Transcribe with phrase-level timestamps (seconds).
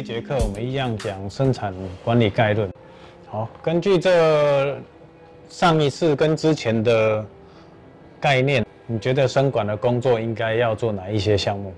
[0.00, 2.72] 一节课，我们一样讲生产管理概论。
[3.28, 4.74] 好，根据这
[5.50, 7.22] 上一次跟之前的
[8.18, 11.74] 概念，你觉得生管的工作应该要做哪一些项目？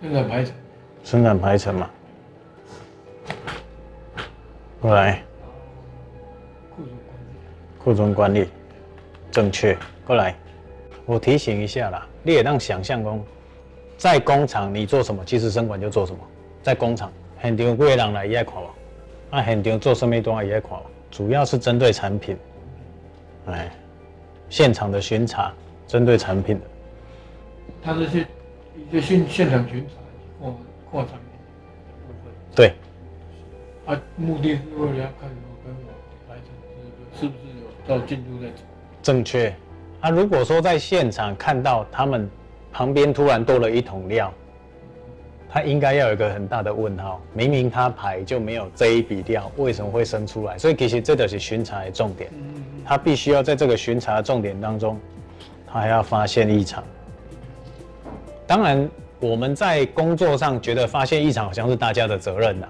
[0.00, 0.54] 生产排程，
[1.02, 1.90] 生产排程嘛。
[4.80, 5.20] 过来，
[6.76, 8.48] 库存管理，库存管理，
[9.32, 9.76] 正确。
[10.06, 10.32] 过来，
[11.06, 13.20] 我提醒一下啦，你也让想象工，
[13.98, 16.20] 在工厂你做什么，其实生管就做什么。
[16.66, 18.70] 在工厂，现场几个人来也爱看嘛，
[19.30, 20.80] 啊，现场做什么东西也爱看嘛，
[21.12, 22.36] 主要是针对产品，
[23.46, 23.70] 哎，
[24.48, 25.54] 现场的巡查，
[25.86, 26.66] 针对产品的。
[27.80, 28.26] 他是去
[28.90, 29.94] 就现现场巡查
[30.44, 30.56] 或
[30.90, 31.38] 或产品
[32.04, 32.72] 部分，对，
[33.86, 35.92] 啊，目的是为了要看说跟我
[36.28, 36.46] 排程
[37.14, 38.64] 是是不是有照进度在走。
[39.04, 39.54] 正确。
[40.00, 42.28] 啊，如果说在现场看到他们
[42.72, 44.34] 旁边突然多了一桶料，
[45.56, 47.18] 他应该要有一个很大的问号。
[47.32, 50.58] 明明他排就没有这一笔掉，为什么会生出来？
[50.58, 52.30] 所以其实这就是巡查的重点。
[52.84, 55.00] 他必须要在这个巡查的重点当中，
[55.66, 56.84] 他还要发现异常。
[58.46, 58.86] 当然，
[59.18, 62.68] 我们在工作上觉得发现异常好像是大家的责任呐。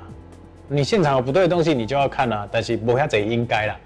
[0.68, 2.48] 你现场有不对的东西，你就要看啦。
[2.52, 3.76] 但是不要这应该啦。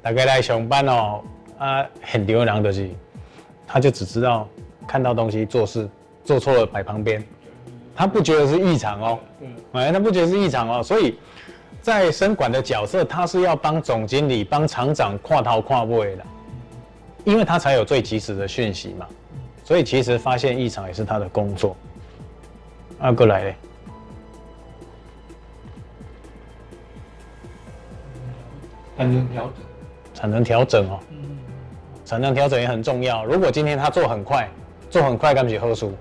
[0.00, 1.20] 大概来上班哦，
[1.58, 2.88] 啊，很丢人就是，
[3.66, 4.48] 他就只知道
[4.86, 5.90] 看到东西做事，
[6.22, 7.20] 做错了摆旁边，
[8.00, 9.18] 他不觉得是异常哦。
[9.40, 11.18] 嗯，哎，他不觉得是异常哦，所以
[11.82, 16.24] 在生管的角色，他是要帮总经理、帮厂长跨头跨位的，
[17.24, 19.06] 因为他才有最及时的讯息嘛。
[19.64, 21.76] 所以其实发现异常也是他的工作。
[23.00, 23.56] 啊，过来嘞，
[28.96, 29.52] 产能调整。
[30.14, 31.38] 产能调整哦，嗯，
[32.06, 33.26] 产能调整也很重要。
[33.26, 34.48] 如果今天他做很快，
[34.88, 35.92] 做很快，干不起喝输，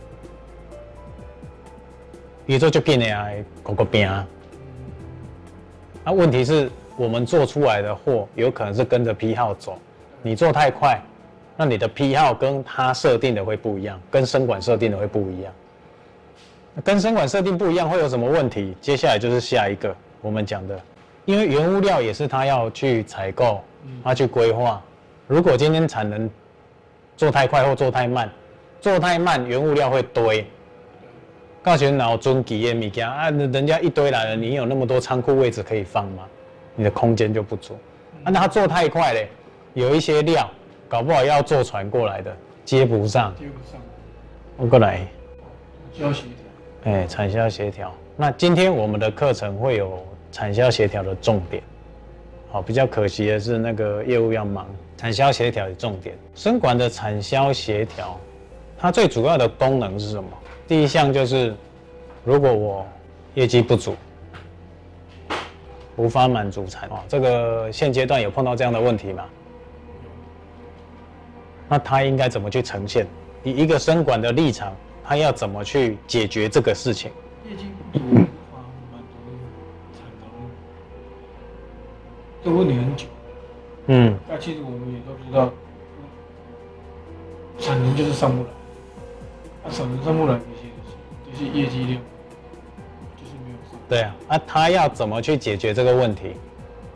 [2.49, 3.27] 也做就变了呀，
[3.61, 4.25] 搞个病啊。
[6.03, 6.67] 那问题是
[6.97, 9.77] 我们做出来的货有可能是跟着批号走，
[10.23, 10.99] 你做太快，
[11.55, 15.53] 那你的批号跟他设定的会不一样，跟生管设定的会不一样。
[16.83, 18.75] 跟生管设定不一样会有什么问题？
[18.81, 20.81] 接下来就是下一个我们讲的，
[21.25, 23.61] 因为原物料也是他要去采购，
[24.03, 24.81] 他去规划。
[25.27, 26.27] 如果今天产能
[27.15, 28.27] 做太快或做太慢，
[28.81, 30.49] 做太慢原物料会堆，
[31.61, 36.23] 告诉脑尊几页米家啊，人家一堆来了，你有那么多仓库位置可以放吗？
[36.75, 37.77] 你的空间就不足。
[38.23, 39.27] 啊，那他做太快嘞，
[39.73, 40.49] 有一些料
[40.87, 43.35] 搞不好要坐船过来的，接不上。
[43.37, 43.79] 接不上，
[44.55, 45.05] 我过来。
[45.93, 46.93] 交协调。
[46.93, 47.93] 哎，产销协调。
[48.15, 51.61] 那今天我们的课程会有产销协调的重点。
[52.51, 54.65] 好，比较可惜的是那个业务要忙，
[54.95, 56.17] 产销协调的重点。
[56.35, 58.17] 生管的产销协调，
[58.77, 60.29] 它最主要的功能是什么？
[60.69, 61.55] 第一项就是，
[62.23, 62.85] 如果我
[63.33, 63.95] 业绩不足，
[65.95, 69.25] 无法满足产哦，这个现阶段有碰到这样的问题吗？
[71.67, 73.07] 那他应该怎么去呈现？
[73.43, 74.71] 以一个生管的立场，
[75.03, 77.11] 他要怎么去解决这个事情？
[77.49, 79.15] 业绩不足无法满足
[79.97, 80.29] 产能，
[82.43, 83.07] 这个问题很久。
[83.87, 85.51] 嗯，那其实我们也都知道，
[87.57, 88.49] 产能就是上不来，
[89.63, 90.39] 那产能上不来，
[91.45, 92.01] 业绩量
[93.15, 93.79] 就是没有上。
[93.87, 96.33] 对啊，那他要怎么去解决这个问题？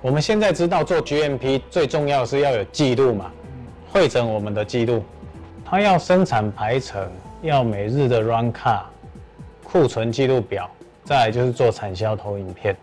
[0.02, 3.31] 我们现在知道做 GMP 最重要是要有记录嘛，
[3.90, 5.04] 汇整我们的记录。
[5.66, 7.09] 他要生产排程，
[7.42, 8.81] 要每日的 run car，
[9.64, 10.70] 库存记录表，
[11.06, 12.75] 再来就是做产销投影片。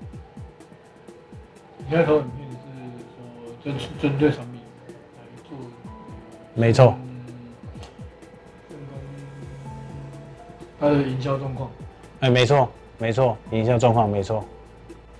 [1.78, 2.56] 你现在投影片是
[3.14, 4.60] 说针针对产品
[5.18, 5.58] 来做，
[6.54, 6.96] 没错，
[10.80, 11.70] 它的营销状况，
[12.20, 14.42] 哎，没错，没错，营销状况没错。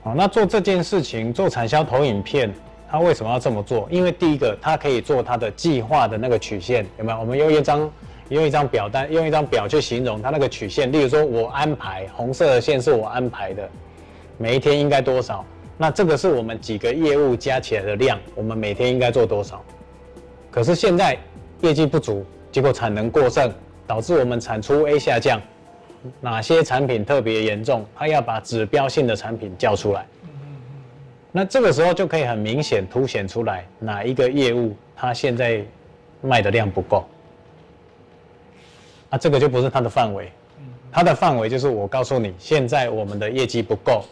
[0.03, 2.51] 好，那做这件事情，做产销投影片，
[2.91, 3.87] 他为什么要这么做？
[3.91, 7.21] 因为第一个，它可以做它的计划的那个曲线，有没有？
[7.21, 7.91] 我们用一张
[8.31, 10.91] 用一张表单，用一张表去形容它那个曲线。
[10.91, 13.69] 例如说，我安排红色的线是我安排的，
[14.39, 15.45] 每一天应该多少？
[15.77, 19.63] 那这个是我们几个业务加起来的量，我们每天应该做多少？
[20.51, 21.19] 可是现在
[21.61, 23.53] 业绩不足，结果产能过剩，
[23.91, 25.41] 导致我们产出 A 下降。
[26.21, 30.07] 哪些产品特别严重，他要把指标性的产品叫出来。
[31.33, 35.61] 那这个时候就可以很明显凸显出来哪一个业务它现在
[36.23, 37.05] 卖的量不够。
[39.09, 40.31] 啊，这个就不是它的范围，
[40.93, 44.05] 它的范围就是我告诉你，现在我们的业绩不够，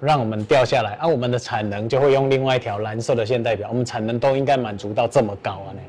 [0.00, 5.80] 让我们掉下来，啊，我们的产能就会用另外一条蓝色的线代表，我们产能都应该满足到这么高啊呢，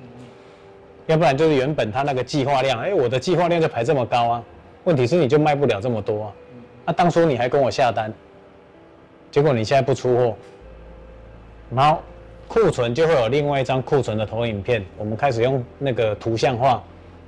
[1.07, 4.43] 要不然就是原本他那个计划量，哎，我的计划量就排这么高啊，
[4.85, 6.33] 问题是你就卖不了这么多啊，
[6.85, 8.11] 啊，当初你还跟我下单，
[9.29, 10.35] 结果你现在不出货，
[11.75, 11.99] 然后
[12.47, 16.81] 库存就会有另外一张库存的投影片，我们开始用那个图像化，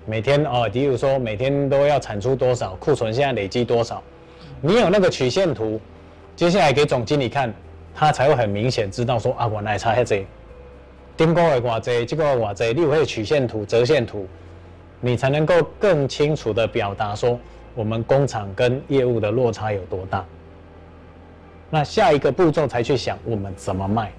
[0.05, 4.01] 每天哦，比如说每天都要产出多少，库存现在累积多少，
[4.61, 5.79] 你有那个曲线图，
[6.35, 7.53] 接下来给总经理看，
[7.93, 10.25] 他才会很明显知道说啊，我奶茶在这，
[11.17, 14.27] 订购的偌济，这个偌济，你有那个曲线图、折线图，
[15.01, 17.37] 你才能够更清楚的表达说
[17.73, 20.23] 我们工厂跟业务的落差有多大。
[21.71, 24.11] 那下一个步骤才去想我们怎么卖，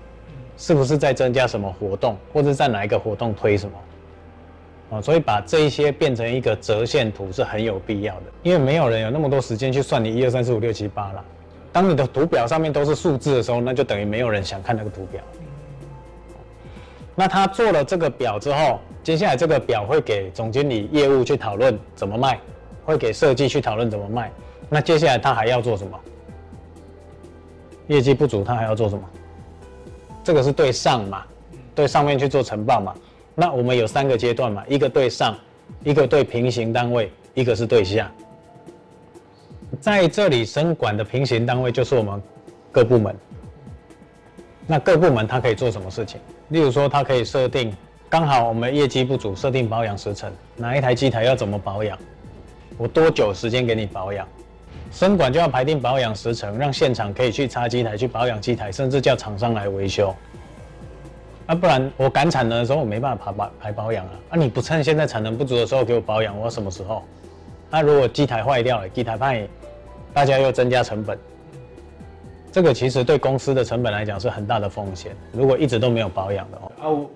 [0.56, 3.78] 是不是在增加什么活动，或者在哪一个活动推什么？
[4.90, 11.24] 啊，所以把这一些变成一个折线图是很有必要的，因为没有人有那么多时间去算你一二三四五六七八了。
[11.70, 15.22] 当你的图表上面都是数字的时候，那就等于没有人想看那个图表。
[17.18, 22.38] 那他做了这个表之后，接下来这个表会给总经理业务去讨论怎么卖，
[22.84, 24.30] 会给设计去讨论怎么卖。
[24.68, 25.98] 那接下来他还要做什么？
[27.88, 29.02] 业绩不足，他还要做什么？
[30.22, 31.24] 这个是对上嘛，
[31.74, 32.94] 对上面去做呈报嘛。
[33.34, 35.36] 那我们有三个阶段嘛，一个对上，
[35.82, 38.08] 一个对平行单位，一个是对下。
[39.80, 42.22] 在这里生管的平行单位就是我们
[42.70, 43.12] 各部门。
[44.68, 46.20] 那各部门它可以做什么事情？
[46.48, 47.74] 例如说，它可以设定，
[48.08, 51.98] 刚好我们业绩不足，设定保养时程，哪一台机台要怎么保养，
[52.78, 54.26] 我多久时间给你保养？
[54.90, 60.14] 生管就要排定保养时程，让现场可以去擦机台、去保养机台，甚至叫厂商来维修。
[61.44, 64.12] 啊，不然我赶产能的时候我没办法排保排保养啊。
[64.30, 67.02] 啊，你不趁现在产能不足的时候给我保养，我什么时候？
[67.70, 69.46] 那如果机台坏掉了，机台派，
[70.14, 71.18] 大家又增加成本。
[72.50, 75.14] 这个其实对公司的成本来讲是很大的风险。
[75.32, 77.10] 如果一直都没有保养的话，啊，我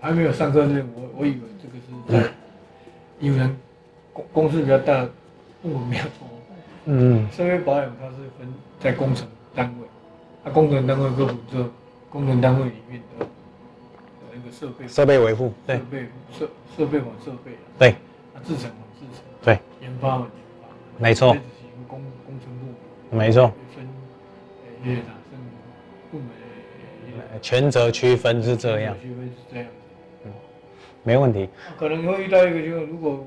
[0.00, 1.74] 还没有上课那，我我以为这个
[2.20, 2.30] 是在，
[3.18, 3.56] 有人
[4.12, 5.06] 公公司比较大，
[5.60, 6.28] 部门没有多。
[6.86, 8.48] 嗯，设备保养它是分
[8.80, 9.86] 在工程单位，
[10.44, 11.68] 啊，工程单位各负责
[12.08, 13.30] 工程单位里面的的
[14.32, 15.76] 那个设备，设备维护，对。
[15.76, 20.28] 设备设设备管设备，对，啊，制程管制程，对，研发管研
[20.62, 21.36] 发，没错。
[21.86, 22.66] 工工程部。
[23.10, 23.52] 门，没错，
[24.82, 25.38] 分呃业哪甚
[26.10, 26.28] 部门
[27.32, 29.72] 呃权责区分是这样，区分是这样子。
[31.04, 31.48] 没问题。
[31.78, 33.26] 可能会遇到一个就是，如果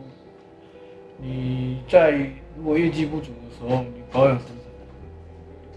[1.18, 2.12] 你在
[2.58, 4.56] 如果业绩不足的时候，你保养时程，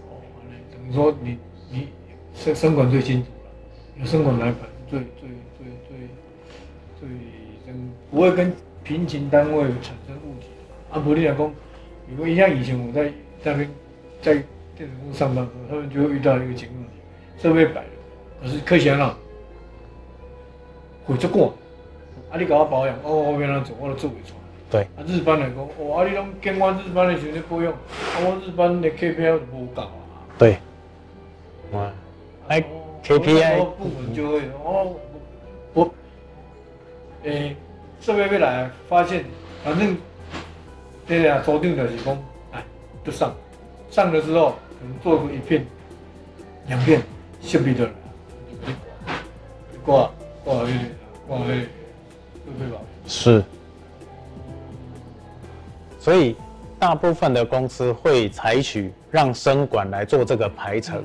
[0.09, 1.37] 哦，完了等于说你
[1.71, 1.87] 你
[2.33, 3.51] 生生管最清楚了，
[3.99, 5.97] 有生管来管最最最最
[6.99, 7.09] 最
[7.65, 10.47] 真不会跟平行单位产生误解。
[10.91, 11.53] 啊，不，你来讲，
[12.09, 13.05] 如果像以前我在
[13.41, 13.69] 在那边
[14.21, 14.43] 在
[14.77, 16.83] 电子公司上班的时候，他们就会遇到一个情况，
[17.37, 17.87] 设备摆了，
[18.41, 19.17] 可是客人啊，
[21.05, 21.43] 会足赶。
[22.31, 24.41] 啊，你给我保养，哦，我要安怎做，我都做袂出来。
[24.69, 29.91] 对，啊，日班来讲，哦，啊，你拢跟我日班的时候咧保养，啊，我日班的 KPI 就无够啊。
[30.37, 30.57] 对，
[31.71, 31.89] 哇，
[32.47, 34.95] 哎哦，KPI 部门就会，哦，
[35.73, 35.93] 我，我
[37.23, 37.55] 诶，
[38.01, 39.23] 设备未来，发现
[39.63, 39.95] 反正，
[41.07, 42.17] 这个啊，组长就是讲，
[42.51, 42.63] 哎，
[43.03, 43.33] 就上，
[43.89, 45.65] 上了之后，可能做过一片、
[46.67, 47.01] 两片，
[47.41, 47.91] 设备就来，
[49.83, 50.09] 挂
[50.43, 50.71] 挂那个
[51.27, 52.81] 挂那个设备保养。
[53.07, 53.43] 是，
[55.99, 56.35] 所以
[56.79, 61.03] 大部分的公司会采取让生管来做这个排程，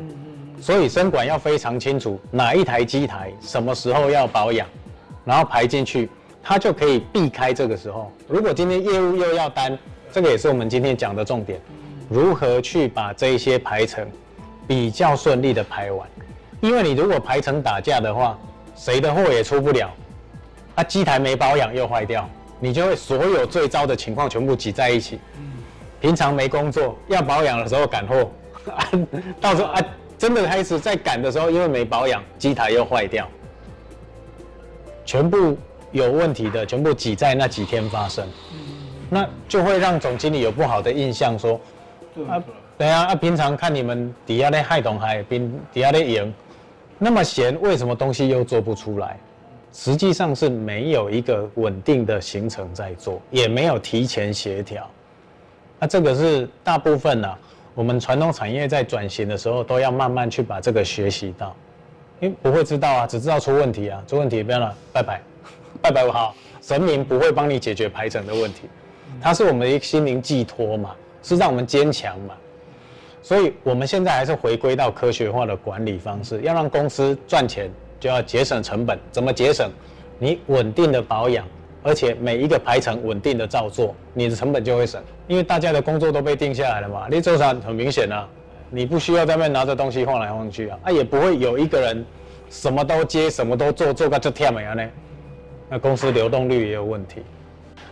[0.60, 4.66] 所以生管要非常清楚哪一台机台什么时候要保养，
[5.24, 6.08] 然后排进去，
[6.42, 8.10] 它就可以避开这个时候。
[8.28, 9.78] 如果今天业务又要单，
[10.10, 11.60] 这个也是我们今天讲的重点，
[12.10, 14.04] 如何去把这些排程
[14.66, 16.08] 比较顺利的排完，
[16.60, 18.36] 因为你如果排程打架的话，
[18.74, 19.88] 谁的货也出不了。
[20.74, 25.20] 它机台没保养又坏掉，你就会所有最糟的情况全部挤在一起。
[26.00, 28.28] 平常没工作，要保养的时候赶货，
[29.40, 29.80] 到时候啊，
[30.18, 33.28] 真的开始在赶的时候，因为没保养，机台又坏掉，
[35.04, 35.56] 全部
[35.92, 38.26] 有问题的，全部挤在那几天发生，
[39.08, 41.60] 那就会让总经理有不好的印象，说
[42.28, 42.42] 啊。
[42.78, 46.32] 对啊，啊，平常看你们底下在害东害边，底下在赢，
[46.98, 49.18] 那么闲，为什么东西又做不出来？
[49.72, 54.88] 实际上是没有一个稳定的行程在做，也没有提前协调。
[55.78, 57.28] 那这个是大部分呢、
[57.74, 61.54] 我们传统产业在转型的时候，都要慢慢去把这个学习到，
[62.18, 65.20] 因为不会知道啊，只知道出问题啊，出问题不要了，拜拜，
[65.80, 68.62] 拜拜我好，神明不会帮你解决排程的问题，
[69.20, 72.34] 它是我们的一个心灵寄托嘛，是让我们坚强嘛。
[73.22, 78.98] 所以我们现在还是回归到科学化的管理方式，要让公司赚钱，就要节省成本。
[79.12, 79.70] 怎么节省？
[80.18, 81.46] 你稳定的保养，
[81.82, 87.06] 而且每一个排程稳定的照做，你的成本就会省，因为大家的工作都被定下来了嘛。
[87.10, 88.26] 你做啥很明显啊，
[88.70, 92.04] 你不需要在那边拿着东西晃来晃去啊，啊也不会有一个人
[92.48, 94.88] 什么都接，什么都做，做个这跳没啊呢？
[95.68, 97.22] 那公司流动率也有问题。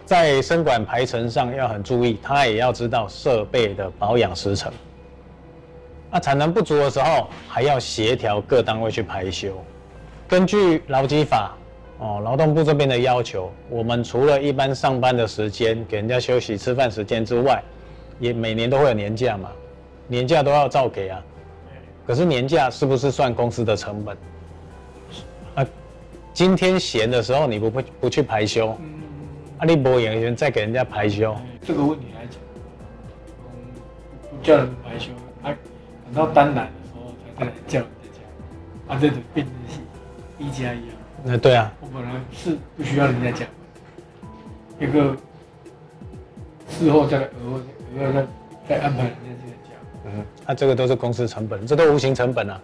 [0.09, 4.73] 在生管排程上要很注意，他也要知道设备的保养时程。
[6.11, 9.53] 那产能不足的时候，还要协调各单位去排休。
[10.27, 11.55] 根据劳基法，
[11.99, 17.63] 哦，劳动部这边的要求，我们除了一般上班的时间给人家休息、吃饭时间之外，
[18.19, 19.51] 也每年都会有年假嘛，
[20.07, 21.23] 年假都要照给啊。
[22.07, 24.17] 可是年假是不是算公司的成本？
[25.57, 25.67] 啊，
[26.33, 28.75] 今天闲的时候你不不不去排休，
[29.59, 32.41] 啊，你不演员再给人家排休，这个问题来讲，
[33.43, 35.11] 嗯，不叫人排休，
[35.43, 35.51] 啊，
[36.07, 38.09] 等到单来的时候才再来叫人家
[38.87, 39.81] 讲，啊，这种变成是
[40.39, 40.95] 一加一啊。
[41.25, 43.49] 那对啊，我本来是不需要人家讲，
[44.79, 45.17] 一个
[46.69, 47.61] 事后再来额外
[47.97, 49.73] 额外再再安排人家这个讲，
[50.05, 52.61] 嗯，那这个都是公司成本，这都无形成本啊。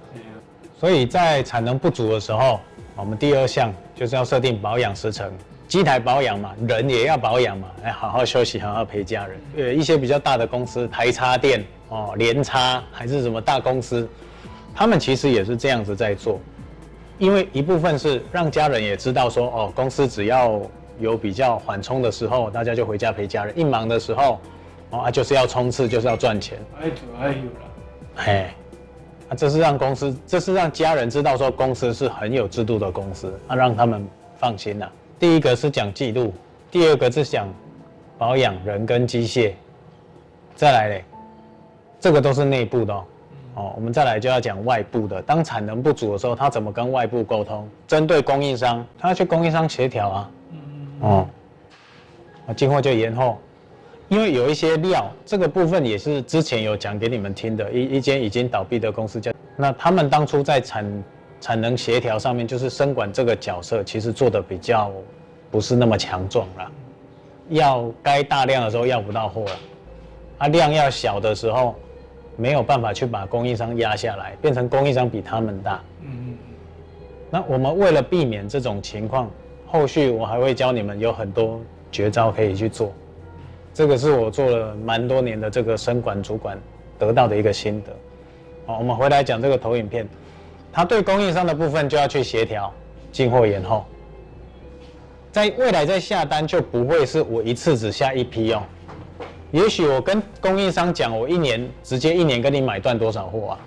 [0.78, 2.60] 所以在产能不足的时候，
[2.94, 5.32] 我们第二项就是要设定保养时程。
[5.74, 9.40] 机台保养嘛，人也要保养嘛，哎，好好休息，好好陪家人。
[9.56, 14.08] 呃，一些比较大的公司，台插电哦，联插还是什么大公司，
[14.72, 16.38] 他们其实也是这样子在做。
[17.18, 20.62] 因为一部分是让家人也知道说，哦，公司只要
[21.00, 24.38] 有比较缓冲的时候，大家就回家陪家人；一忙的时候，
[24.90, 26.56] 哦，啊，就是要冲刺，就是要赚钱。
[26.78, 27.48] 还主还有了，
[28.14, 28.54] 哎，
[29.28, 34.06] 啊，这是让公司，这是让家人知道说公司是很有制度的公司，啊，让他们
[34.38, 34.88] 放心了。
[35.24, 36.34] 第一个是讲记录，
[36.70, 37.48] 第二个是讲
[38.18, 39.54] 保养人跟机械，
[40.54, 41.04] 再来嘞，
[41.98, 43.04] 这个都是内部的哦。
[43.54, 45.22] 哦，我们再来就要讲外部的。
[45.22, 47.66] 当产能不足的时候，他怎么跟外部沟通？
[47.88, 50.30] 针对供应商，他要去供应商协调啊。
[51.00, 51.28] 哦，
[52.46, 53.38] 啊，进货就延后，
[54.08, 60.84] 因为有一些料，这个部分也是之前有讲给你们听的，一一间已经倒闭的公司叫，那他们当初在产
[61.44, 64.90] 产能协调上面，就是生管这个角色，其实做的比较
[65.50, 66.72] 不是那么强壮了。
[67.50, 69.58] 要该大量的时候要不到货了，
[70.38, 71.74] 啊，量要小的时候。
[72.36, 75.80] 没有办法去把供应商压下来，变成供应商比他们大。
[76.02, 76.36] 嗯嗯。
[77.30, 79.30] 那我们为了避免这种情况，
[79.68, 81.60] 后续我还会教你们有很多
[81.92, 82.92] 绝招可以去做。
[83.72, 86.58] 这个是我做了蛮多年的这个生管主管
[86.98, 87.92] 得到的一个心得。
[88.66, 90.04] 好，我们回来讲这个投影片，
[90.74, 92.72] 他对供应商的部分就要去协调
[93.12, 93.86] 进货延后，
[95.30, 98.60] 在未来在下单就不会是我一次只下一批哦。
[99.52, 103.58] 也许我跟供应商讲，我一年直接一年跟你买断多少货啊？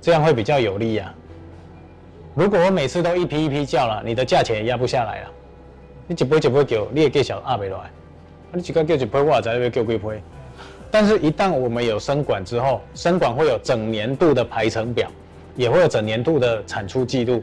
[0.00, 1.12] 这样会比较有利呀。
[2.32, 5.30] 如果我每次都一批一批叫了，你的价钱也压不下来了。
[6.06, 7.90] 你一杯一杯叫，你也给小压不来。
[8.52, 10.22] 你几个叫一杯，我才会叫几杯。
[10.92, 15.10] 但是，一旦我们有生管之后，生管会有整年度的排程表，
[15.58, 17.42] 也会有整年度的产出记录。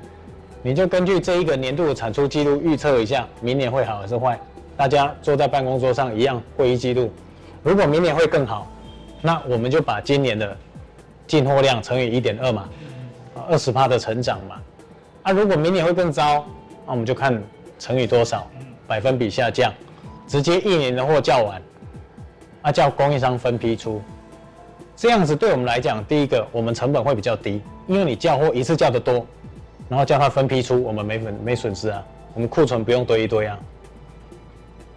[0.63, 4.39] 你就根据这一个年度的产出记录预测一下，明年会好还是坏？
[4.77, 7.11] 大家坐在办公桌上一样会议记录。
[7.61, 8.71] 如果明年会更好，
[9.21, 10.57] 那我们就把今年的
[11.27, 12.69] 进货量乘以一点二嘛，
[13.49, 14.55] 二十帕的成长嘛。
[15.23, 16.45] 啊，如果明年会更糟，
[16.85, 17.41] 那我们就看
[17.77, 18.47] 乘以多少，
[18.87, 19.73] 百分比下降，
[20.25, 21.61] 直接一年的货叫完，
[22.61, 24.01] 啊，叫供应商分批出，
[24.95, 29.25] 这样子对我们来讲，第一个我们成本会比较低，因为你叫货一次叫的多，
[29.89, 33.59] 然后叫他分批出，我们没损没损失啊，我们库存不用堆一堆啊。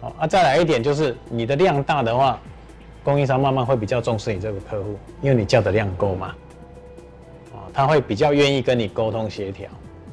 [0.01, 2.39] 好啊，再来一点就是你的量大的话。
[3.01, 6.35] 供应商慢慢会比较重视你这个客户，因为你叫的量够嘛，
[7.53, 9.69] 啊，他会比较愿意跟你沟通协调。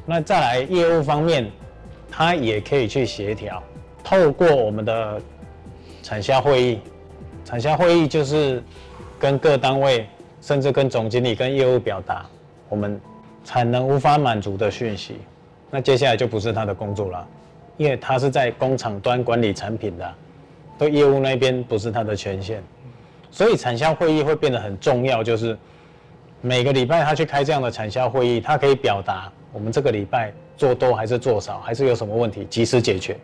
[0.06, 1.50] 那再来业务方面，
[2.10, 3.60] 他也可以去协调，
[4.04, 5.20] 透过我们的
[6.00, 6.80] 产销会议，
[7.44, 8.62] 产销会议就是
[9.18, 10.06] 跟各单位，
[10.40, 12.26] 甚至跟总经理、跟业务表达
[12.68, 13.00] 我们
[13.44, 15.16] 产能无法满足的讯息。
[15.70, 17.26] 那接下来就不是他的工作了，
[17.76, 20.14] 因为他是在工厂端管理产品的，
[20.78, 22.62] 对业务那边不是他的权限。
[23.30, 25.58] 所以产销会议会变得很重要，就是
[26.40, 33.16] 每个礼拜他去开这样的产销会议，他可以表达我们这个礼拜做多还是做少，还是有什么问题，及时解决，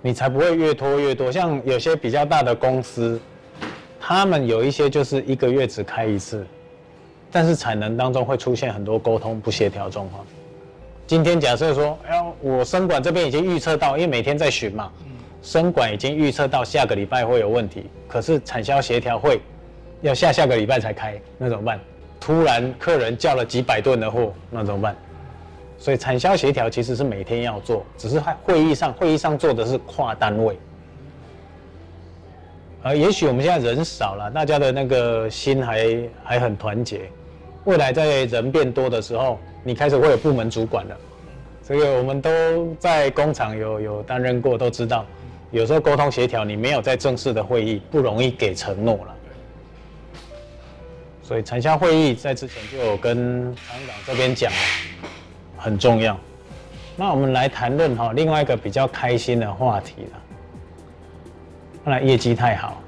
[0.00, 1.30] 你才不会越拖越多。
[1.30, 3.20] 像有些比较大的公司，
[4.08, 6.46] 他们有一些就是一个月只开一次，
[7.30, 10.24] 但是产能当中会出现很多沟通不协调状况。
[11.06, 14.90] 今天假设说，哎，我生管这边已经预测到，因为每天在巡嘛。
[15.42, 19.42] 生管已经预测到下个礼拜会有问题，可是产销协调会
[20.00, 21.78] 要下下个礼拜才开，那怎么办？
[22.18, 24.96] 突然客人叫了几百吨的货，那怎么办？
[25.76, 30.58] 所以产销协调其实是每天要做，只是会议上会议上做的是跨单位。
[32.82, 37.10] 呃，也许我们现在人少了，大家的那个心还还很团结。
[37.64, 40.96] 未来在人变多的时候，你开始会有部门主管了。
[41.66, 45.04] 这个我们都在工厂有有担任过，都知道，
[45.50, 49.14] 有时候沟通协调，你没有在正式的会议，不容易给承诺了。
[51.22, 54.58] 所以产销会议在之前就有跟厂长这边讲了，
[55.58, 56.16] 很重要。
[56.96, 60.22] 那我们来谈论哈另外一个比较开心的话题了。
[61.88, 62.82] 看来业绩太好，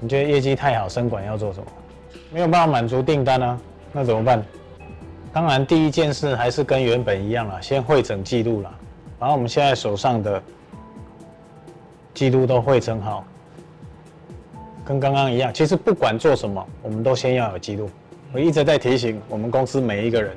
[0.00, 1.66] 你觉得业绩太好，生管要做什么？
[2.32, 3.60] 没有办法满足订单啊，
[3.92, 4.44] 那怎么办？
[5.32, 8.74] 当然，第一件事还是跟原本一样了，先会整记录了，
[9.20, 10.42] 把我们现在手上的
[12.12, 13.24] 记录都汇整好，
[14.84, 15.54] 跟刚刚一样。
[15.54, 17.88] 其实不管做什么，我们都先要有记录。
[18.32, 20.36] 我一直在提醒我们公司每一个人，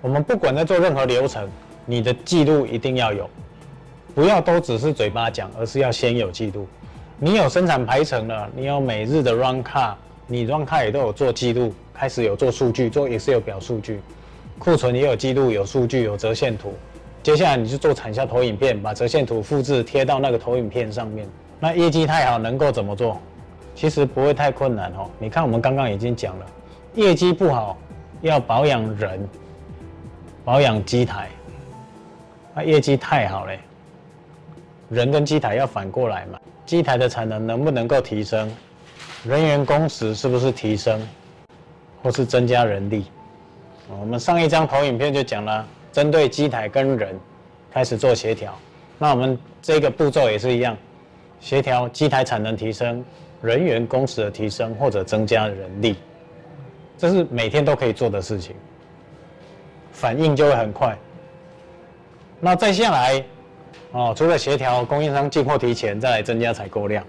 [0.00, 1.50] 我们不管在做任何流程，
[1.84, 3.28] 你的记录一定要有，
[4.14, 6.66] 不要都只是嘴巴讲，而是要先有记录。
[7.18, 9.94] 你有生产排程了，你有每日的 run car，
[10.26, 14.00] 你 run car 也都有做记录，开始有做数据，做 Excel 表数据。
[14.58, 16.72] 库存也有记录、有数据、有折线图。
[17.22, 21.26] 接下来你就做产销投影片，把折线图复制贴到那个投影片上面。
[21.58, 23.20] 那业绩太好，能够怎么做？
[23.74, 25.10] 其实不会太困难哦。
[25.18, 26.46] 你看我们刚刚已经讲了，
[26.94, 27.76] 业绩不好
[28.20, 29.28] 要保养人，
[30.44, 31.28] 保养机台。
[32.54, 33.58] 那业绩太好嘞，
[34.88, 36.38] 人跟机台要反过来嘛。
[36.66, 38.50] 机台的产能能不能够提升？
[39.24, 41.00] 人员工时是不是提升？
[42.02, 43.06] 或是增加人力？
[43.88, 47.18] 我们上一张投影片就讲了，针对机台跟人
[47.72, 48.54] 开始做协调。
[48.98, 50.76] 那我们这个步骤也是一样，
[51.40, 53.04] 协调机台产能提升、
[53.42, 55.96] 人员工时的提升或者增加人力，
[56.96, 58.54] 这是每天都可以做的事情，
[59.92, 60.96] 反应就会很快。
[62.40, 63.24] 那再下来，
[63.94, 67.04] 哦，除了协调供应商进货提前，再来增加采购量，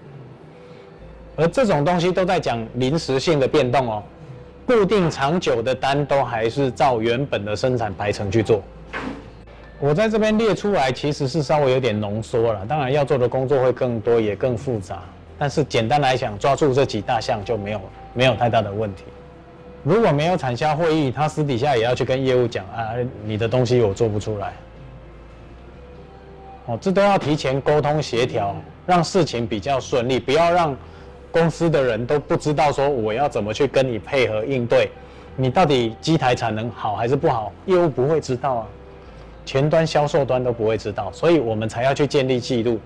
[1.34, 4.00] 而这种东西都在讲临时性的变动哦。
[4.64, 8.62] 固定长久的单都还是照原本的生产排程去做。
[9.80, 12.64] 我在这边列出来，其实是稍微有点浓缩了。
[12.66, 15.02] 当然要做的工作会更多，也更复杂。
[15.36, 17.80] 但是简单来讲，抓住这几大项就没有
[18.14, 19.02] 没有太大的问题。
[19.82, 22.94] 如果没有产销会议，他私底下也要去跟业务讲啊，
[23.24, 24.52] 你的东西我做不出来。
[26.66, 28.54] 哦，这都要提前沟通协调，
[28.86, 30.76] 让事情比较顺利，不要让。
[31.32, 34.90] 公司的人都不知道说我要怎么去跟你配合应对，
[35.36, 37.52] 你到底机台产能好还是不好？
[37.66, 38.66] 业务不会知道啊，
[39.44, 42.80] 前端销售端都不会知道，所以我们才要去建立记录，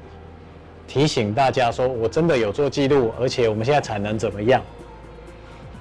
[0.88, 4.60] 提醒大家说我真的有做记录，而且我们现在产能怎么样？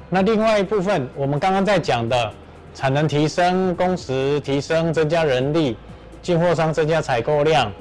[0.07, 2.31] 那另外一部分，我们刚刚在讲的
[2.75, 5.75] 产能提升、工时提升、增加人力、
[6.21, 7.71] 进货商增加采购量。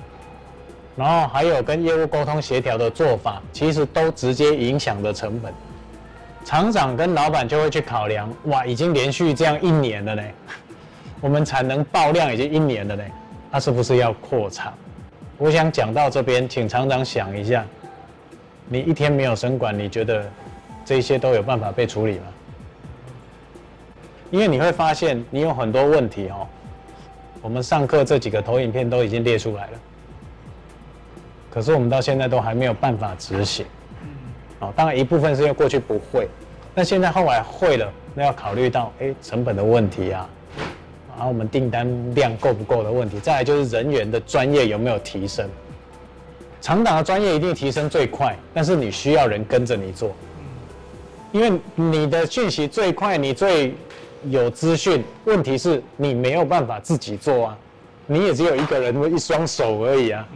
[0.99, 5.55] 然后还有跟业务沟通协调的做法，其实都直接影响的成本。
[6.45, 10.23] 厂长跟老板就会去考量，哇，已经连续这样一年了呢，
[11.23, 13.05] 我们产能爆量已经一年了呢，
[13.49, 14.75] 那是不是要扩厂？
[15.37, 17.65] 我想讲到这边，请厂长想一下，
[18.67, 20.29] 你一天没有生管，你觉得
[20.85, 22.25] 这些都有办法被处理吗？
[24.33, 26.45] 因为你会发现，你有很多问题哦。
[27.41, 29.79] 我们上课这几个投影片都已经列出来了。
[31.51, 33.65] 可是我们到现在都还没有办法执行，
[34.61, 36.29] 哦，当然一部分是因为过去不会，
[36.75, 40.29] 那现在后来会了，那要考虑到哎成本的问题啊，
[41.09, 45.49] 然后我们订单量够不够的问题，再来就是人员的专业有没有提升，
[46.61, 50.15] 厂长的专业一定提升最快，但是你需要人跟着你做，
[51.33, 53.75] 因为你的讯息最快，你最
[54.25, 57.59] 有资讯，问题是你没有办法自己做啊，
[58.07, 60.29] 你也只有一个人一双手而已啊。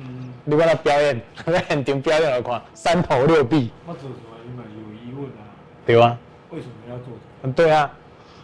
[0.45, 3.71] 你把他表演，在现场表演来看，三头六臂。
[3.87, 5.47] 我做有疑问啊？
[5.87, 6.19] 对啊。
[6.51, 7.07] 为什么要做？
[7.45, 7.91] 嗯，对啊，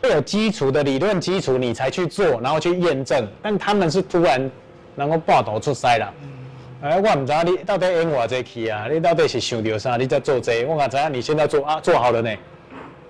[0.02, 3.26] 有基础的理论基础，你才去做，然后去验证。
[3.42, 4.50] 但他们是突然
[4.94, 6.14] 能够报道出塞了。
[6.82, 8.86] 哎，我唔知你到底演我这期啊？
[8.88, 9.96] 你到底是想到啥？
[9.96, 10.64] 你在做这？
[10.66, 11.12] 我讲怎样？
[11.12, 11.80] 你现在做啊？
[11.80, 12.30] 做好了呢？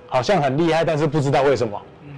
[0.06, 1.80] 好像很厉害，但是不知道为什么。
[2.04, 2.10] 嗯。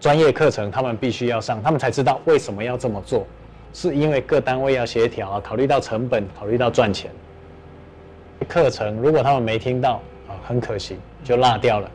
[0.00, 3.26] 专业课程他们必须要上，他们才知道为什么要这么做。
[3.72, 7.10] 是因为各单位要协调啊，考虑到成本，考虑到赚钱。
[8.48, 11.90] 课程如果他们没听到啊，很可惜就落掉了。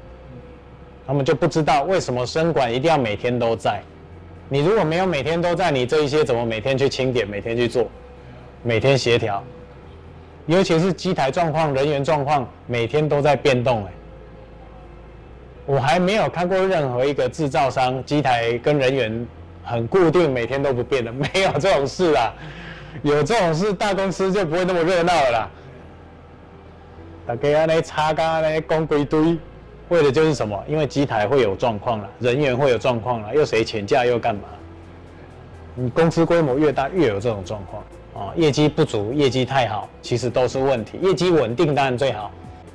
[1.06, 3.82] 他们就不知道为什么生管一定要每天都在。
[4.48, 7.90] 你如果没有每天都在，你这一些怎么每天去清点，每天去做，
[8.64, 9.44] 每天协调？
[10.46, 13.84] 尤其是机台状况、人员状况，每天都在变动。
[13.86, 13.92] 哎，
[15.66, 19.28] 我还没有看过任何一个制造商机台跟人员。
[19.66, 22.32] 很固定，每天都不变的， 没有这种事啊。
[23.04, 25.50] 有这种事，大公司就不会那么热闹了啦。
[27.28, 29.38] 大家安尼插干呢，公归堆，
[29.90, 30.64] 为的就是什么？
[30.68, 34.44] 因为机台会有状况了，人员会有状况了，又谁请假又干嘛？
[35.74, 38.32] 你公司规模越大，越有这种状况啊。
[38.36, 40.98] 业绩不足，业绩太好，其实都是问题。
[41.02, 42.32] 业绩稳定当然最好，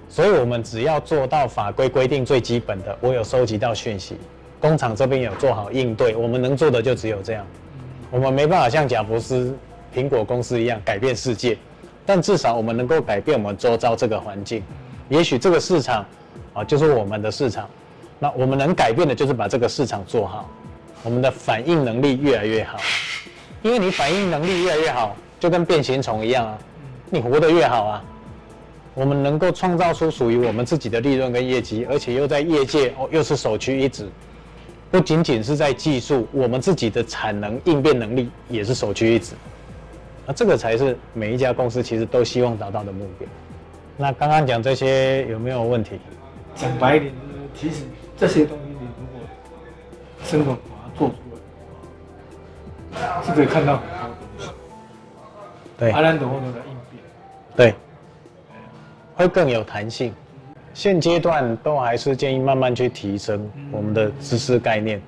[0.08, 4.18] 所以我们只要做到法规规定最基本的，我有收集到讯息，
[4.60, 7.46] 工厂这边有做好应对，我们能做的就只有这样。
[8.10, 9.56] 我们没办法像贾博斯、
[9.94, 11.56] 苹果公司一样改变世界。
[12.06, 14.64] 但至少我们能够改变我们周遭这个环境，
[15.08, 16.04] 也许这个市场，
[16.52, 17.68] 啊，就是我们的市场，
[18.18, 20.50] 那我们能改变的就是把这个市场做好，
[21.04, 22.78] 我们的反应能力越来越好，
[23.62, 26.58] 因为你反应能力越来越好，就跟变形虫一样啊，
[27.10, 28.04] 你活得越好啊，
[28.94, 34.08] 我们能够创造出属于我们自己的利润跟业绩，而且又在业界哦又是首屈一指，
[34.90, 39.34] 不仅仅是在技术，我们自己的产能应变能力也是首屈一指。
[40.26, 43.28] 那这个才是每一家公司其实都希望达到的目标。
[43.96, 46.00] 那刚刚讲这些有没有问题？
[46.56, 47.12] 讲白一点，
[47.54, 47.84] 就是其实
[48.16, 49.20] 这些东西你如果
[50.24, 51.14] 生活把它做出
[52.92, 54.48] 来，是可以看到很多东西。
[55.78, 57.02] 对，阿兰德后头的应变，
[57.56, 57.74] 对，
[59.14, 60.12] 会更有弹性。
[60.72, 65.00] 现阶段都还是建议慢慢去提升我们的知识概念。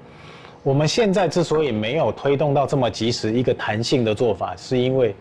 [0.63, 5.15] 我们现在之所以没有推动到这么及时一个弹性的做法，是因为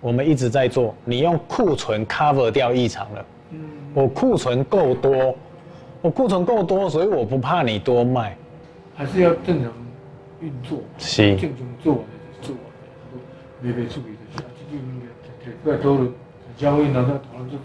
[0.00, 3.26] 我们一直在做，你用库存 cover 掉异常了。
[3.50, 3.60] 嗯，
[3.94, 5.36] 我库存够多，
[6.00, 8.36] 我库存够多，所以我不怕你多卖。
[8.94, 9.72] 还是要正常
[10.40, 12.04] 运作，是正常做
[12.40, 13.20] 做完，
[13.60, 15.06] 没被处理的下，这就应该
[15.44, 16.12] 提出来讨论，
[16.56, 17.62] 交易拿到讨论就是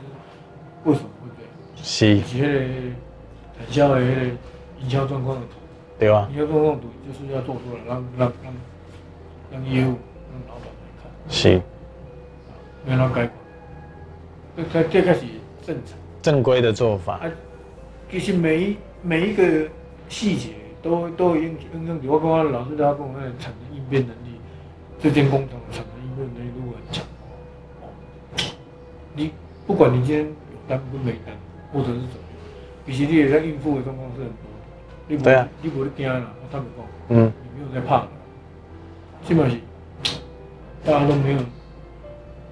[0.86, 1.10] 为什么
[1.82, 2.60] 是以及那个
[3.58, 4.22] 产销的迄个
[4.82, 5.54] 营销状况的图。
[6.00, 6.30] 对吧？
[6.32, 8.54] 营销状况图就是要做出来，让让让
[9.52, 9.98] 让业务、
[10.30, 11.60] 让老板来看，是
[12.86, 13.32] 没有让改款。
[14.56, 15.22] 这这这个是
[15.66, 15.98] 正常。
[16.22, 17.16] 正规的做法。
[17.18, 17.32] 啊，
[18.12, 19.68] 其实每一每一个
[20.08, 20.50] 细节
[20.84, 22.00] 都都有影影响。
[22.06, 24.40] 我刚刚老师他跟我那产生应变能力，
[25.00, 27.04] 这间工厂产生应变能力如果很强，
[27.82, 27.90] 哦，
[29.16, 29.32] 你
[29.66, 30.32] 不管你今天有
[30.68, 31.36] 单不没单，
[31.74, 34.36] 或者是怎么样，其实你也在应付的状况是很多。
[35.10, 38.08] 你不对啊，你不会惊啦，我坦白讲，嗯，你没有在怕的，
[39.26, 39.58] 基本是
[40.84, 41.40] 大家都没有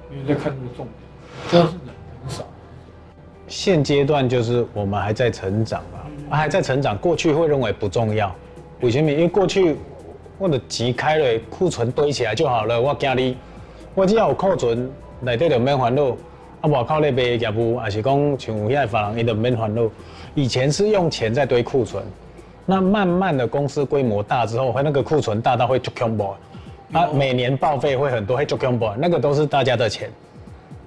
[0.09, 0.95] 没有在看这个重点，
[1.49, 2.45] 这样是人很少。
[3.47, 6.97] 现阶段就是我们还在成长吧，啊还在成长。
[6.97, 8.33] 过去会认为不重要，
[8.79, 9.11] 为什么？
[9.11, 9.75] 因为过去
[10.37, 12.81] 我的钱开了，库存堆起来就好了。
[12.81, 13.37] 我惊你，
[13.93, 16.15] 我只要有库存，内底就免烦恼。
[16.65, 19.83] 啊，外口咧卖业务，还是讲像有遐法人，伊就免烦恼。
[20.33, 22.03] 以前是用钱在堆库存，
[22.65, 26.35] 那慢慢的公司规模大之后，会那个库存大到会足恐怖，
[26.91, 30.09] 啊，每年报废会很多，会足恐怖，那个都是大家的钱。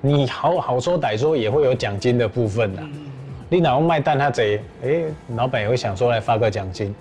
[0.00, 2.82] 你好好说歹说也会有奖金的部分的。
[3.48, 5.02] 你哪用卖蛋他贼，哎，
[5.36, 6.94] 老板也会想说来发个奖金，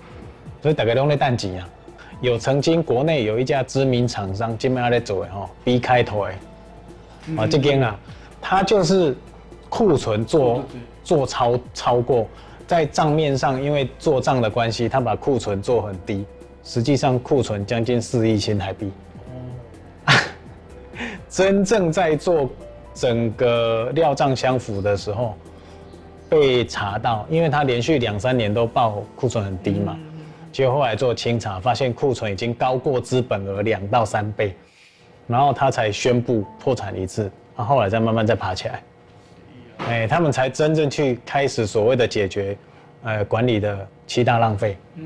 [0.62, 1.68] 所以大家都在蛋钱啊。
[2.20, 6.32] 有曾经国内有一家知名厂商，今麦在做的吼，B 开头的，
[7.40, 7.96] 啊，这间啊，
[8.40, 9.16] 他就是
[9.68, 10.64] 库存做
[11.04, 12.26] 做超超过，
[12.66, 16.24] 在账面上因为做账的关系，他把库存做很低，
[16.64, 18.90] 实际上库存将近四亿新台币。
[21.28, 22.48] 真正在做
[22.94, 25.34] 整个料账相符的时候，
[26.28, 29.98] 被查到，因为他连续两三年都报库存很低嘛，
[30.50, 34.56] 结果后来做清查，发现库存已经高过资本额两到三倍，
[35.26, 38.82] 然后他才宣布破产一次，然后后来再慢慢再爬起来，
[39.88, 42.56] 哎，他们才真正去开始所谓的解决，
[43.02, 45.04] 呃，管理的七大浪费，嗯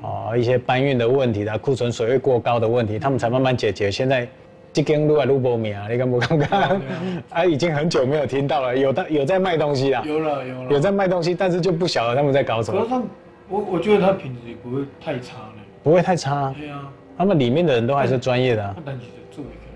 [0.00, 3.90] 哦，一些搬运的问题的库存水位过高的问题，他们才慢慢解决。
[3.90, 4.26] 现在
[4.72, 6.80] 这间路啊路不名啊，你敢不敢看？
[7.30, 13.08] 啊，已经很久没有听到了，有的有在卖东西啦，有了有了，有在卖东西，但是就不晓得他们在搞什么，可是他们，
[13.48, 15.62] 我我觉得他品质也不会太差呢。
[15.82, 18.76] 不会太差，对啊，他们里面的人都还是专业的啊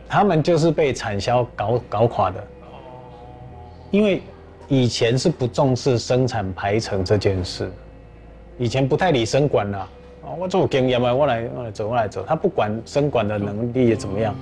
[0.08, 2.78] 他，们就是被产销搞搞垮的，哦，
[3.90, 4.22] 因为
[4.68, 7.70] 以前是不重视生产排程这件事，
[8.58, 9.88] 以前不太理生管啦。
[10.22, 14.34] 哦，我做有经验嘛，我来我来走我来走，他不管生管的能力怎么样。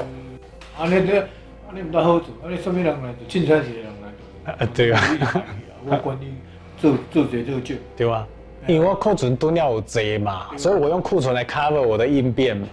[0.79, 1.27] 啊，你这，啊
[1.75, 3.29] 你唔得好做，啊你什么人来做？
[3.29, 4.09] 凊彩一个人来
[4.45, 4.53] 做。
[4.53, 5.45] 啊对啊
[5.85, 6.35] 我管你
[6.79, 7.81] 做做这做少。
[7.97, 8.27] 对吧？
[8.69, 12.69] 因为我库存吨要有贼嘛，所以我用库存来 cover 我的应变嘛，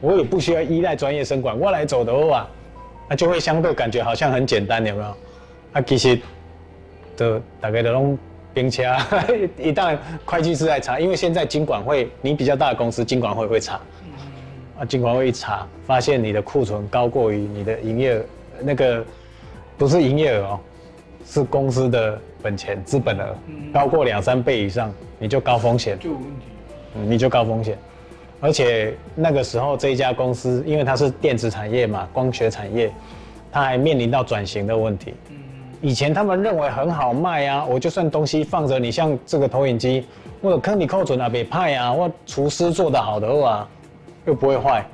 [0.00, 2.48] 我也不需要依赖专业生管，我来走的话，
[3.08, 5.08] 那就会相对感觉好像很简单，有没有？
[5.72, 6.18] 啊，其实
[7.16, 8.18] 的大概都拢
[8.54, 8.82] 冰车，
[9.58, 13.80] 一旦会计师在查，因为现在经管会，你比较大的公司经管会会查，
[14.78, 18.22] 啊，金管会一查，发现你的库存高过于你的营业，
[18.60, 19.04] 那个
[19.76, 20.60] 不是营业额哦，
[21.26, 26.30] 是公司的本钱资本额嗯高过两三倍以上，你就高风险，就有问题。
[26.94, 27.76] 嗯你就高风险。
[28.40, 32.92] 而且那个时候这一家公司，因为它是电子产业嘛，光学产业，
[33.50, 35.14] 它还面临到转型的问题。
[35.30, 35.36] 嗯，
[35.80, 40.06] 以前他们认为很好卖啊，我就算东西放着，你像这个投影机，
[40.40, 43.68] 我有坑你扣准啊，别派啊，我厨师做得好的话，
[44.24, 44.84] 又不会坏。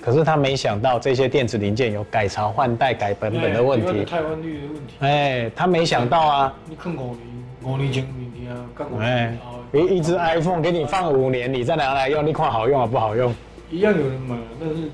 [0.00, 4.94] 可是他没想到这些电子零件有改朝换代、改版本的问题，哎台湾率的问题。
[5.00, 7.20] 哎，他没想到啊，你坑五年，
[7.62, 13.34] 五年前物件，跟五哎年后，一一只 iPhone 给你放五年，你再拿来用，你看好用啊不好用，
[13.70, 14.88] 一样有人买，但是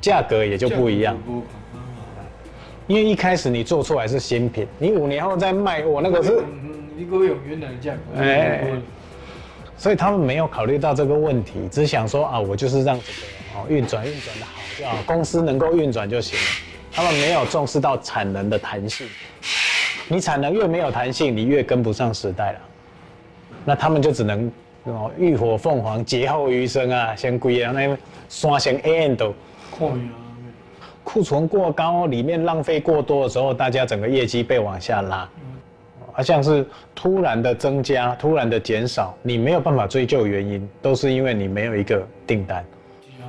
[0.00, 1.16] 价格也就不一样
[2.88, 8.20] 因为一开始你做出来是新品，你五年后再卖，我那个是嗯，一个有原来的价格。
[8.20, 8.64] 哎
[9.76, 16.44] 所以他们没有考虑到这个问题，只想说啊，我就是让这个哦运转运转的好就好，公司能够运转就行了。
[16.92, 19.06] 他们没有重视到产能的弹性，
[20.08, 22.58] 你产能越没有弹性，你越跟不上时代了。
[23.64, 24.50] 那他们就只能
[24.84, 27.96] 哦浴火凤凰劫后余生啊，先归啊那
[28.28, 29.34] 刷成 A N 都
[29.78, 30.08] 看呀，
[31.04, 35.28] 库存过高，里面浪费过多的时候，大家整个业绩被往下拉。
[36.12, 42.64] 啊，像是突然的增加、突然的减少，你没有办法追究原因，都是因为你没有一个订单。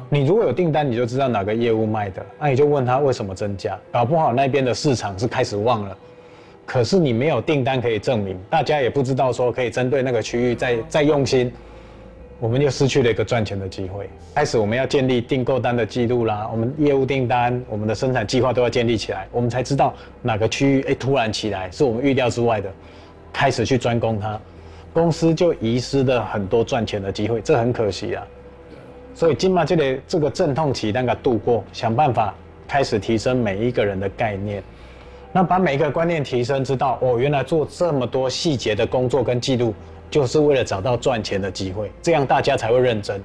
[0.09, 5.97] 你如果有订单，你就知道哪个业务卖的，那你就问他为什么增加，搞不好那边的市场是开始旺了，
[6.65, 11.51] 可是你没有订单可以证明，大家也不知道说可以针对那个区域再再用心，
[12.39, 14.09] 我们就失去了一个赚钱的机会。
[14.33, 22.71] 开始我们要建立订购单的记录啦，我们业务订单、我们的生产计划都要建立起来，我们才知道哪个区域哎突然起来是我们预料之外的，
[23.33, 24.39] 开始去专攻它，
[24.93, 28.25] 公司就遗失了很多赚钱的机会，这很可惜啊。
[29.13, 32.33] 所以今嘛这个这个阵痛期那个度过，想办法
[32.65, 34.63] 开始提升每一个人的概念，
[35.33, 39.73] 那把每一个观念提升，知道哦，原来做这么多细节的工作跟记录，
[40.09, 43.21] 就是为了找到赚钱的机会，这样大家才会认真。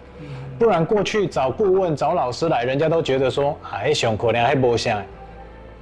[0.59, 5.05] 不然过去找顾问、找老师来，人家都觉得说，啊，哎，熊可能还不下，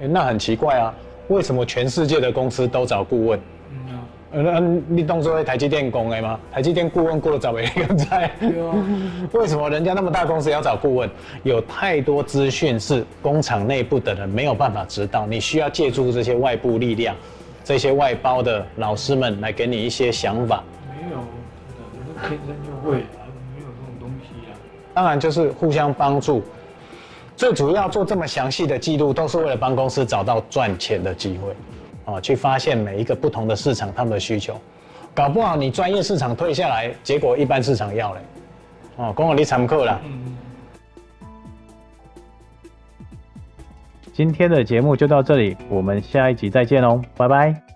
[0.01, 0.93] 哎那很奇怪啊，
[1.27, 3.39] 为什么全世界的公司都找顾问？
[3.71, 4.01] 嗯啊，
[4.35, 6.37] 呃，那你当作台积电工的吗？
[6.51, 8.29] 台积电顾问过了早没人在。
[9.31, 11.09] 为什么人家那么大公司要找顾问？
[11.43, 17.15] 有太多资讯是工厂内部的人没有办法知道，你需要借助这些外部力量，
[17.63, 20.61] 这些外包的老师们来给你一些想法。
[20.89, 21.19] 没有，
[22.21, 23.23] 真的，天生就会啊，
[23.55, 24.59] 没有这种东西啊。
[24.93, 26.43] 当然就是互相帮助。
[27.37, 31.55] 最主要做这么详细的记录，都是为了帮公司找到赚钱的机会，
[32.05, 34.59] 哦，去发现每一个不同的市场他们的需求。
[35.13, 38.19] 搞不好你专业市场退下来，结果一般市场要嘞，
[38.97, 39.99] 哦，公有你参考啦。
[40.05, 40.37] 嗯。
[44.13, 47.74] 今天的节目就到这里，我们下一集再见喽，拜拜。